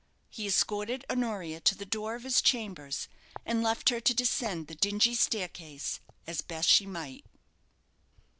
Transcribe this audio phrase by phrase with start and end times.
[0.31, 3.07] He escorted Honoria to the door of his chambers,
[3.45, 7.23] and left her to descend the dingy staircase as best as she might.